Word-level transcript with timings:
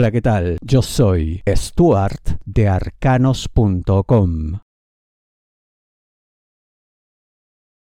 Hola, 0.00 0.10
¿qué 0.10 0.22
tal? 0.22 0.56
Yo 0.62 0.80
soy 0.80 1.42
Stuart 1.46 2.40
de 2.46 2.68
arcanos.com. 2.68 4.60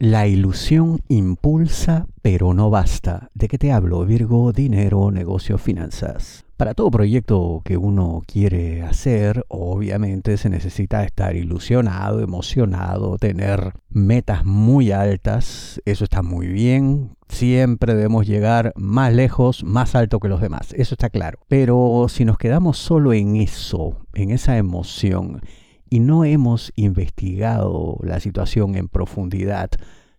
La 0.00 0.28
ilusión 0.28 1.00
impulsa, 1.08 2.06
pero 2.22 2.54
no 2.54 2.70
basta. 2.70 3.30
¿De 3.34 3.48
qué 3.48 3.58
te 3.58 3.72
hablo? 3.72 4.06
Virgo, 4.06 4.52
dinero, 4.52 5.10
negocio, 5.10 5.58
finanzas. 5.58 6.44
Para 6.56 6.74
todo 6.74 6.92
proyecto 6.92 7.62
que 7.64 7.76
uno 7.76 8.22
quiere 8.24 8.82
hacer, 8.82 9.44
obviamente 9.48 10.36
se 10.36 10.50
necesita 10.50 11.02
estar 11.02 11.34
ilusionado, 11.34 12.20
emocionado, 12.20 13.18
tener 13.18 13.72
metas 13.88 14.44
muy 14.44 14.92
altas. 14.92 15.82
Eso 15.84 16.04
está 16.04 16.22
muy 16.22 16.46
bien. 16.46 17.16
Siempre 17.28 17.96
debemos 17.96 18.24
llegar 18.24 18.72
más 18.76 19.12
lejos, 19.12 19.64
más 19.64 19.96
alto 19.96 20.20
que 20.20 20.28
los 20.28 20.40
demás. 20.40 20.74
Eso 20.74 20.94
está 20.94 21.10
claro. 21.10 21.40
Pero 21.48 22.06
si 22.08 22.24
nos 22.24 22.38
quedamos 22.38 22.78
solo 22.78 23.12
en 23.14 23.34
eso, 23.34 23.96
en 24.14 24.30
esa 24.30 24.58
emoción, 24.58 25.42
y 25.90 26.00
no 26.00 26.24
hemos 26.24 26.72
investigado 26.76 27.98
la 28.02 28.20
situación 28.20 28.74
en 28.76 28.88
profundidad, 28.88 29.70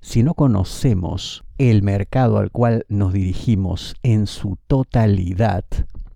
si 0.01 0.23
no 0.23 0.33
conocemos 0.33 1.43
el 1.57 1.83
mercado 1.83 2.37
al 2.37 2.51
cual 2.51 2.85
nos 2.87 3.13
dirigimos 3.13 3.95
en 4.01 4.27
su 4.27 4.57
totalidad, 4.67 5.65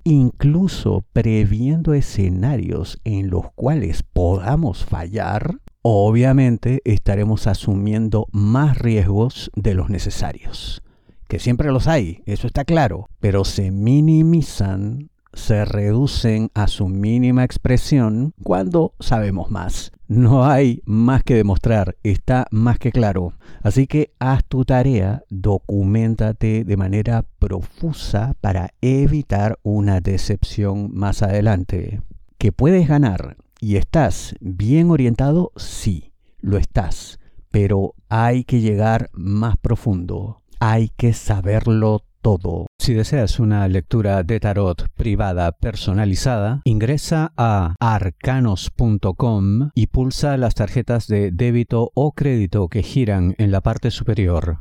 incluso 0.04 1.06
previendo 1.14 1.94
escenarios 1.94 3.00
en 3.04 3.30
los 3.30 3.52
cuales 3.54 4.04
podamos 4.04 4.86
fallar, 4.86 5.58
obviamente 5.82 6.82
estaremos 6.86 7.48
asumiendo 7.48 8.28
más 8.32 8.78
riesgos 8.78 9.52
de 9.56 9.74
los 9.74 9.90
necesarios. 9.90 10.82
Que 11.28 11.40
siempre 11.40 11.72
los 11.72 11.88
hay, 11.88 12.22
eso 12.26 12.48
está 12.48 12.64
claro, 12.64 13.08
pero 13.20 13.44
se 13.44 13.72
minimizan 13.72 15.10
se 15.34 15.66
reducen 15.66 16.50
a 16.54 16.68
su 16.68 16.88
mínima 16.88 17.44
expresión 17.44 18.34
cuando 18.44 18.94
sabemos 19.00 19.52
más. 19.52 19.92
No 20.08 20.46
hay 20.46 20.82
más 20.86 21.24
que 21.24 21.36
demostrar, 21.36 21.98
está 22.04 22.48
más 22.52 22.78
que 22.78 22.92
claro. 22.92 23.34
Así 23.64 23.88
que 23.88 24.14
haz 24.20 24.44
tu 24.46 24.64
tarea, 24.64 25.24
documentate 25.30 26.64
de 26.64 26.78
manera 26.78 27.26
profusa 27.40 28.36
para 28.42 28.74
evitar 28.82 29.60
una 29.64 30.02
decepción 30.02 30.94
más 30.94 31.24
adelante. 31.24 32.02
¿Que 32.38 32.52
puedes 32.52 32.88
ganar 32.88 33.38
y 33.60 33.78
estás 33.78 34.36
bien 34.40 34.92
orientado? 34.92 35.52
Sí, 35.56 36.12
lo 36.40 36.58
estás. 36.58 37.20
Pero 37.50 37.96
hay 38.10 38.44
que 38.44 38.62
llegar 38.62 39.10
más 39.14 39.58
profundo. 39.58 40.42
Hay 40.60 40.90
que 40.90 41.14
saberlo 41.14 42.04
todo. 42.24 42.66
Si 42.80 42.96
deseas 42.96 43.40
una 43.40 43.68
lectura 43.68 44.24
de 44.24 44.40
tarot 44.40 44.88
privada 44.96 45.52
personalizada, 45.52 46.62
ingresa 46.64 47.34
a 47.38 47.76
arcanos.com 47.80 49.70
y 49.76 49.88
pulsa 49.88 50.38
las 50.38 50.56
tarjetas 50.56 51.06
de 51.08 51.30
débito 51.32 51.92
o 51.94 52.14
crédito 52.14 52.70
que 52.70 52.82
giran 52.82 53.36
en 53.38 53.52
la 53.52 53.62
parte 53.62 53.92
superior. 53.92 54.58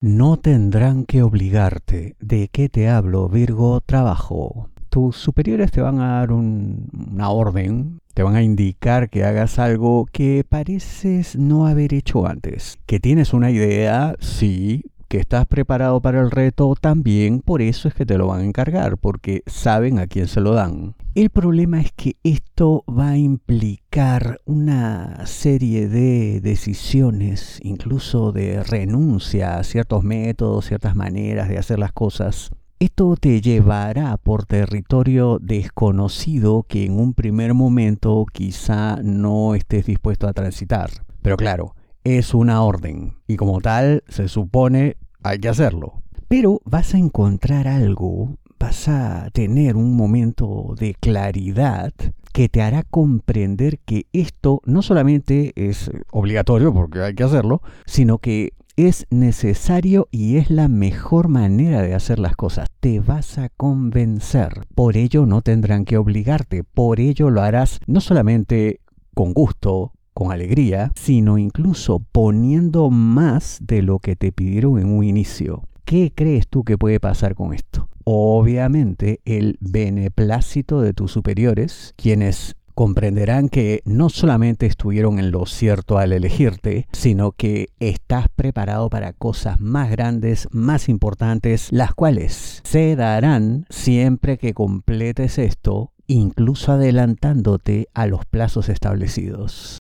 No 0.00 0.36
tendrán 0.36 1.04
que 1.04 1.22
obligarte. 1.22 2.16
¿De 2.18 2.48
qué 2.48 2.68
te 2.68 2.88
hablo, 2.88 3.28
Virgo? 3.28 3.80
Trabajo. 3.80 4.68
Tus 4.88 5.16
superiores 5.16 5.70
te 5.70 5.80
van 5.80 6.00
a 6.00 6.18
dar 6.18 6.32
una 6.32 7.30
orden, 7.30 8.00
te 8.12 8.22
van 8.22 8.34
a 8.34 8.42
indicar 8.42 9.08
que 9.08 9.24
hagas 9.24 9.58
algo 9.58 10.06
que 10.12 10.44
pareces 10.46 11.36
no 11.36 11.66
haber 11.66 11.94
hecho 11.94 12.26
antes. 12.26 12.78
Que 12.84 13.00
tienes 13.00 13.32
una 13.32 13.50
idea, 13.50 14.16
sí, 14.20 14.84
que 15.12 15.18
estás 15.18 15.44
preparado 15.44 16.00
para 16.00 16.22
el 16.22 16.30
reto, 16.30 16.74
también 16.74 17.40
por 17.42 17.60
eso 17.60 17.86
es 17.86 17.92
que 17.92 18.06
te 18.06 18.16
lo 18.16 18.28
van 18.28 18.40
a 18.40 18.44
encargar, 18.46 18.96
porque 18.96 19.42
saben 19.46 19.98
a 19.98 20.06
quién 20.06 20.26
se 20.26 20.40
lo 20.40 20.54
dan. 20.54 20.94
El 21.14 21.28
problema 21.28 21.82
es 21.82 21.92
que 21.92 22.16
esto 22.22 22.82
va 22.88 23.10
a 23.10 23.18
implicar 23.18 24.40
una 24.46 25.26
serie 25.26 25.86
de 25.86 26.40
decisiones, 26.40 27.58
incluso 27.62 28.32
de 28.32 28.62
renuncia 28.62 29.58
a 29.58 29.64
ciertos 29.64 30.02
métodos, 30.02 30.64
ciertas 30.64 30.96
maneras 30.96 31.50
de 31.50 31.58
hacer 31.58 31.78
las 31.78 31.92
cosas. 31.92 32.48
Esto 32.78 33.14
te 33.20 33.42
llevará 33.42 34.16
por 34.16 34.46
territorio 34.46 35.38
desconocido 35.42 36.64
que 36.66 36.86
en 36.86 36.98
un 36.98 37.12
primer 37.12 37.52
momento 37.52 38.24
quizá 38.32 38.96
no 39.02 39.54
estés 39.54 39.84
dispuesto 39.84 40.26
a 40.26 40.32
transitar. 40.32 40.88
Pero 41.20 41.36
claro, 41.36 41.74
es 42.04 42.34
una 42.34 42.62
orden 42.62 43.16
y 43.26 43.36
como 43.36 43.60
tal 43.60 44.04
se 44.08 44.28
supone 44.28 44.96
hay 45.22 45.38
que 45.38 45.48
hacerlo. 45.48 46.02
Pero 46.28 46.60
vas 46.64 46.94
a 46.94 46.98
encontrar 46.98 47.68
algo, 47.68 48.36
vas 48.58 48.88
a 48.88 49.28
tener 49.32 49.76
un 49.76 49.96
momento 49.96 50.74
de 50.78 50.94
claridad 50.94 51.92
que 52.32 52.48
te 52.48 52.62
hará 52.62 52.82
comprender 52.82 53.78
que 53.80 54.06
esto 54.12 54.62
no 54.64 54.82
solamente 54.82 55.52
es 55.54 55.90
obligatorio 56.10 56.72
porque 56.72 57.02
hay 57.02 57.14
que 57.14 57.24
hacerlo, 57.24 57.60
sino 57.84 58.18
que 58.18 58.54
es 58.76 59.06
necesario 59.10 60.08
y 60.10 60.38
es 60.38 60.50
la 60.50 60.68
mejor 60.68 61.28
manera 61.28 61.82
de 61.82 61.94
hacer 61.94 62.18
las 62.18 62.36
cosas. 62.36 62.68
Te 62.80 63.00
vas 63.00 63.36
a 63.36 63.50
convencer. 63.50 64.66
Por 64.74 64.96
ello 64.96 65.26
no 65.26 65.42
tendrán 65.42 65.84
que 65.84 65.98
obligarte. 65.98 66.64
Por 66.64 67.00
ello 67.00 67.28
lo 67.28 67.42
harás 67.42 67.80
no 67.86 68.00
solamente 68.00 68.80
con 69.14 69.34
gusto, 69.34 69.92
con 70.12 70.32
alegría, 70.32 70.92
sino 70.94 71.38
incluso 71.38 72.00
poniendo 72.12 72.90
más 72.90 73.58
de 73.60 73.82
lo 73.82 73.98
que 73.98 74.16
te 74.16 74.32
pidieron 74.32 74.78
en 74.78 74.88
un 74.88 75.04
inicio. 75.04 75.64
¿Qué 75.84 76.12
crees 76.14 76.48
tú 76.48 76.64
que 76.64 76.78
puede 76.78 77.00
pasar 77.00 77.34
con 77.34 77.52
esto? 77.54 77.88
Obviamente 78.04 79.20
el 79.24 79.58
beneplácito 79.60 80.80
de 80.80 80.92
tus 80.92 81.12
superiores, 81.12 81.94
quienes 81.96 82.56
comprenderán 82.74 83.48
que 83.48 83.82
no 83.84 84.08
solamente 84.08 84.66
estuvieron 84.66 85.18
en 85.18 85.30
lo 85.30 85.46
cierto 85.46 85.98
al 85.98 86.12
elegirte, 86.12 86.86
sino 86.92 87.32
que 87.32 87.68
estás 87.80 88.26
preparado 88.34 88.88
para 88.88 89.12
cosas 89.12 89.60
más 89.60 89.90
grandes, 89.90 90.48
más 90.50 90.88
importantes, 90.88 91.68
las 91.70 91.94
cuales 91.94 92.60
se 92.64 92.96
darán 92.96 93.66
siempre 93.68 94.38
que 94.38 94.54
completes 94.54 95.38
esto, 95.38 95.92
incluso 96.06 96.72
adelantándote 96.72 97.88
a 97.94 98.06
los 98.06 98.24
plazos 98.24 98.68
establecidos. 98.68 99.81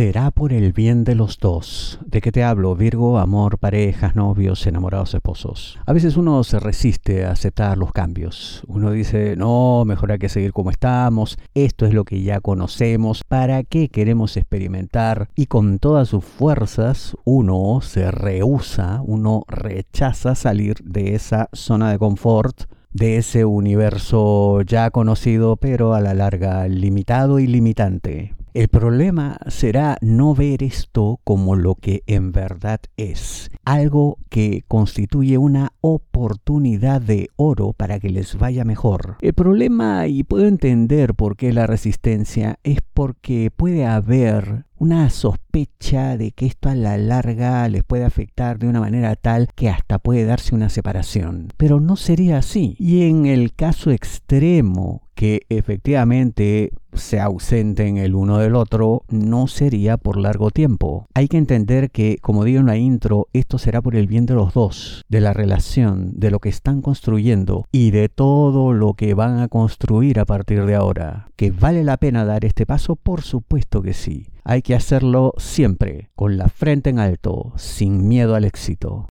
Será 0.00 0.30
por 0.30 0.54
el 0.54 0.72
bien 0.72 1.04
de 1.04 1.14
los 1.14 1.38
dos. 1.38 2.00
¿De 2.06 2.22
qué 2.22 2.32
te 2.32 2.42
hablo? 2.42 2.74
Virgo, 2.74 3.18
amor, 3.18 3.58
parejas, 3.58 4.16
novios, 4.16 4.66
enamorados, 4.66 5.12
esposos. 5.12 5.78
A 5.84 5.92
veces 5.92 6.16
uno 6.16 6.42
se 6.42 6.58
resiste 6.58 7.26
a 7.26 7.32
aceptar 7.32 7.76
los 7.76 7.92
cambios. 7.92 8.62
Uno 8.66 8.92
dice, 8.92 9.36
no, 9.36 9.84
mejor 9.84 10.12
hay 10.12 10.18
que 10.18 10.30
seguir 10.30 10.54
como 10.54 10.70
estamos. 10.70 11.38
Esto 11.52 11.84
es 11.84 11.92
lo 11.92 12.04
que 12.04 12.22
ya 12.22 12.40
conocemos. 12.40 13.24
¿Para 13.24 13.62
qué 13.62 13.90
queremos 13.90 14.38
experimentar? 14.38 15.28
Y 15.36 15.48
con 15.48 15.78
todas 15.78 16.08
sus 16.08 16.24
fuerzas 16.24 17.14
uno 17.24 17.80
se 17.82 18.10
rehúsa, 18.10 19.02
uno 19.04 19.44
rechaza 19.48 20.34
salir 20.34 20.76
de 20.82 21.14
esa 21.14 21.50
zona 21.52 21.90
de 21.90 21.98
confort 21.98 22.70
de 22.92 23.18
ese 23.18 23.44
universo 23.44 24.62
ya 24.62 24.90
conocido, 24.90 25.56
pero 25.56 25.92
a 25.92 26.00
la 26.00 26.14
larga 26.14 26.66
limitado 26.68 27.38
y 27.38 27.46
limitante. 27.46 28.34
El 28.52 28.66
problema 28.68 29.38
será 29.46 29.96
no 30.00 30.34
ver 30.34 30.64
esto 30.64 31.20
como 31.22 31.54
lo 31.54 31.76
que 31.76 32.02
en 32.06 32.32
verdad 32.32 32.80
es, 32.96 33.48
algo 33.64 34.18
que 34.28 34.64
constituye 34.66 35.38
una 35.38 35.72
oportunidad 35.80 37.00
de 37.00 37.28
oro 37.36 37.72
para 37.72 38.00
que 38.00 38.10
les 38.10 38.36
vaya 38.36 38.64
mejor. 38.64 39.18
El 39.20 39.34
problema, 39.34 40.08
y 40.08 40.24
puedo 40.24 40.46
entender 40.46 41.14
por 41.14 41.36
qué 41.36 41.52
la 41.52 41.68
resistencia, 41.68 42.58
es 42.64 42.78
porque 42.92 43.52
puede 43.54 43.86
haber 43.86 44.64
una 44.80 45.10
sospecha 45.10 46.16
de 46.16 46.32
que 46.32 46.46
esto 46.46 46.70
a 46.70 46.74
la 46.74 46.96
larga 46.96 47.68
les 47.68 47.84
puede 47.84 48.04
afectar 48.04 48.58
de 48.58 48.66
una 48.66 48.80
manera 48.80 49.14
tal 49.14 49.48
que 49.54 49.68
hasta 49.68 49.98
puede 49.98 50.24
darse 50.24 50.54
una 50.54 50.70
separación. 50.70 51.48
Pero 51.58 51.80
no 51.80 51.96
sería 51.96 52.38
así. 52.38 52.76
Y 52.78 53.02
en 53.02 53.26
el 53.26 53.52
caso 53.52 53.90
extremo 53.90 55.02
que 55.20 55.42
efectivamente 55.50 56.72
se 56.94 57.20
ausenten 57.20 57.98
el 57.98 58.14
uno 58.14 58.38
del 58.38 58.54
otro 58.54 59.02
no 59.10 59.48
sería 59.48 59.98
por 59.98 60.16
largo 60.16 60.50
tiempo. 60.50 61.08
Hay 61.12 61.28
que 61.28 61.36
entender 61.36 61.90
que, 61.90 62.16
como 62.22 62.42
digo 62.42 62.60
en 62.60 62.64
la 62.64 62.78
intro, 62.78 63.28
esto 63.34 63.58
será 63.58 63.82
por 63.82 63.96
el 63.96 64.06
bien 64.06 64.24
de 64.24 64.32
los 64.32 64.54
dos, 64.54 65.04
de 65.10 65.20
la 65.20 65.34
relación, 65.34 66.12
de 66.14 66.30
lo 66.30 66.38
que 66.38 66.48
están 66.48 66.80
construyendo 66.80 67.66
y 67.70 67.90
de 67.90 68.08
todo 68.08 68.72
lo 68.72 68.94
que 68.94 69.12
van 69.12 69.40
a 69.40 69.48
construir 69.48 70.18
a 70.20 70.24
partir 70.24 70.64
de 70.64 70.74
ahora. 70.74 71.28
¿Que 71.36 71.50
vale 71.50 71.84
la 71.84 71.98
pena 71.98 72.24
dar 72.24 72.46
este 72.46 72.64
paso? 72.64 72.96
Por 72.96 73.20
supuesto 73.20 73.82
que 73.82 73.92
sí. 73.92 74.28
Hay 74.42 74.62
que 74.62 74.74
hacerlo 74.74 75.34
siempre, 75.36 76.08
con 76.16 76.38
la 76.38 76.48
frente 76.48 76.88
en 76.88 76.98
alto, 76.98 77.52
sin 77.56 78.08
miedo 78.08 78.36
al 78.36 78.46
éxito. 78.46 79.06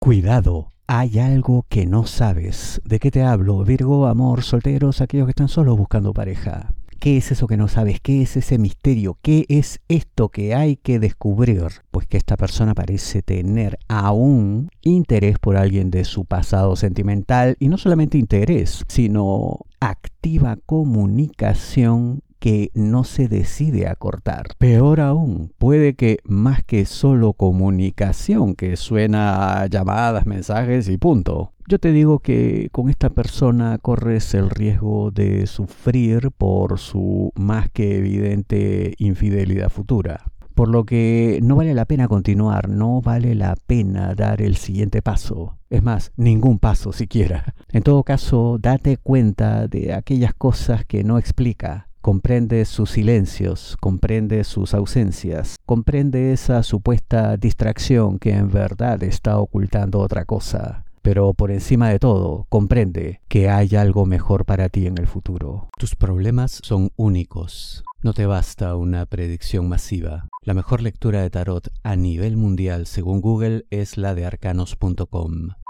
Cuidado, 0.00 0.68
hay 0.86 1.18
algo 1.18 1.66
que 1.68 1.84
no 1.84 2.06
sabes. 2.06 2.80
¿De 2.84 3.00
qué 3.00 3.10
te 3.10 3.22
hablo? 3.22 3.64
Virgo, 3.64 4.06
amor, 4.06 4.42
solteros, 4.42 5.00
aquellos 5.00 5.26
que 5.26 5.32
están 5.32 5.48
solos 5.48 5.76
buscando 5.76 6.14
pareja. 6.14 6.72
¿Qué 7.00 7.16
es 7.16 7.32
eso 7.32 7.48
que 7.48 7.56
no 7.56 7.66
sabes? 7.66 8.00
¿Qué 8.00 8.22
es 8.22 8.36
ese 8.36 8.58
misterio? 8.58 9.18
¿Qué 9.22 9.44
es 9.48 9.80
esto 9.88 10.28
que 10.28 10.54
hay 10.54 10.76
que 10.76 11.00
descubrir? 11.00 11.64
Pues 11.90 12.06
que 12.06 12.16
esta 12.16 12.36
persona 12.36 12.74
parece 12.74 13.22
tener 13.22 13.78
aún 13.88 14.70
interés 14.82 15.38
por 15.40 15.56
alguien 15.56 15.90
de 15.90 16.04
su 16.04 16.24
pasado 16.24 16.76
sentimental 16.76 17.56
y 17.58 17.68
no 17.68 17.76
solamente 17.76 18.18
interés, 18.18 18.84
sino 18.88 19.66
activa 19.80 20.58
comunicación 20.64 22.22
que 22.38 22.70
no 22.74 23.04
se 23.04 23.28
decide 23.28 23.88
a 23.88 23.96
cortar. 23.96 24.48
Peor 24.58 25.00
aún, 25.00 25.52
puede 25.58 25.94
que 25.94 26.18
más 26.24 26.62
que 26.64 26.86
solo 26.86 27.32
comunicación, 27.32 28.54
que 28.54 28.76
suena 28.76 29.62
a 29.62 29.66
llamadas, 29.66 30.26
mensajes 30.26 30.88
y 30.88 30.98
punto. 30.98 31.52
Yo 31.68 31.78
te 31.78 31.92
digo 31.92 32.20
que 32.20 32.68
con 32.72 32.88
esta 32.88 33.10
persona 33.10 33.76
corres 33.78 34.32
el 34.34 34.48
riesgo 34.48 35.10
de 35.10 35.46
sufrir 35.46 36.30
por 36.30 36.78
su 36.78 37.32
más 37.34 37.68
que 37.70 37.96
evidente 37.98 38.94
infidelidad 38.98 39.68
futura. 39.68 40.24
Por 40.54 40.68
lo 40.68 40.84
que 40.84 41.38
no 41.42 41.54
vale 41.56 41.74
la 41.74 41.84
pena 41.84 42.08
continuar, 42.08 42.68
no 42.68 43.00
vale 43.00 43.34
la 43.34 43.54
pena 43.54 44.14
dar 44.14 44.42
el 44.42 44.56
siguiente 44.56 45.02
paso. 45.02 45.58
Es 45.70 45.82
más, 45.82 46.10
ningún 46.16 46.58
paso 46.58 46.92
siquiera. 46.92 47.54
En 47.70 47.82
todo 47.82 48.02
caso, 48.02 48.58
date 48.58 48.96
cuenta 48.96 49.68
de 49.68 49.92
aquellas 49.92 50.34
cosas 50.34 50.84
que 50.84 51.04
no 51.04 51.18
explica 51.18 51.87
comprende 52.00 52.64
sus 52.64 52.90
silencios, 52.90 53.76
comprende 53.80 54.44
sus 54.44 54.74
ausencias, 54.74 55.56
comprende 55.66 56.32
esa 56.32 56.62
supuesta 56.62 57.36
distracción 57.36 58.18
que 58.18 58.32
en 58.32 58.50
verdad 58.50 59.02
está 59.02 59.38
ocultando 59.38 60.00
otra 60.00 60.24
cosa. 60.24 60.84
Pero 61.02 61.32
por 61.32 61.50
encima 61.50 61.88
de 61.88 61.98
todo, 61.98 62.46
comprende 62.48 63.20
que 63.28 63.48
hay 63.48 63.76
algo 63.76 64.04
mejor 64.04 64.44
para 64.44 64.68
ti 64.68 64.86
en 64.86 64.98
el 64.98 65.06
futuro. 65.06 65.70
Tus 65.78 65.94
problemas 65.94 66.60
son 66.62 66.90
únicos. 66.96 67.84
No 68.02 68.12
te 68.12 68.26
basta 68.26 68.76
una 68.76 69.06
predicción 69.06 69.68
masiva. 69.68 70.28
La 70.42 70.54
mejor 70.54 70.82
lectura 70.82 71.22
de 71.22 71.30
tarot 71.30 71.68
a 71.82 71.96
nivel 71.96 72.36
mundial, 72.36 72.86
según 72.86 73.20
Google, 73.20 73.64
es 73.70 73.96
la 73.96 74.14
de 74.14 74.24
arcanos.com. 74.24 75.50